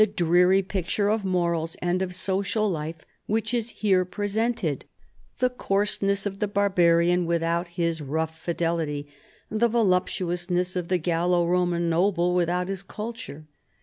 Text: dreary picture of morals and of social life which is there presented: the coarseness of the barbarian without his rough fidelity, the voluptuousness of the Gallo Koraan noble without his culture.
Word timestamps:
dreary 0.15 0.63
picture 0.63 1.09
of 1.11 1.23
morals 1.23 1.75
and 1.75 2.01
of 2.01 2.15
social 2.15 2.67
life 2.67 3.05
which 3.27 3.53
is 3.53 3.81
there 3.83 4.03
presented: 4.03 4.83
the 5.37 5.47
coarseness 5.47 6.25
of 6.25 6.39
the 6.39 6.47
barbarian 6.47 7.27
without 7.27 7.67
his 7.77 8.01
rough 8.01 8.35
fidelity, 8.39 9.07
the 9.51 9.67
voluptuousness 9.67 10.75
of 10.75 10.87
the 10.87 10.97
Gallo 10.97 11.45
Koraan 11.45 11.81
noble 11.87 12.33
without 12.33 12.67
his 12.67 12.81
culture. 12.81 13.45